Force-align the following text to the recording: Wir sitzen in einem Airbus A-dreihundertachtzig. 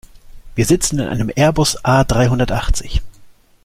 Wir 0.55 0.65
sitzen 0.65 0.97
in 0.97 1.07
einem 1.09 1.29
Airbus 1.35 1.85
A-dreihundertachtzig. 1.85 3.03